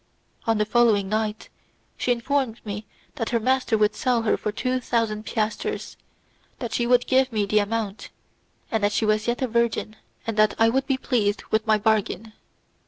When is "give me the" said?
7.05-7.59